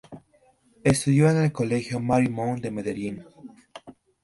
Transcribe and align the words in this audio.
Estudio 0.83 1.29
en 1.29 1.37
el 1.43 1.51
Colegio 1.51 1.99
Marymount 1.99 2.63
de 2.63 2.71
Medellín. 2.71 3.23